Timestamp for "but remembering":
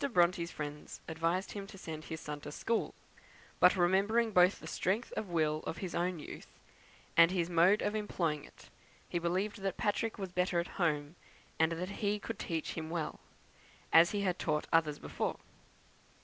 3.59-4.31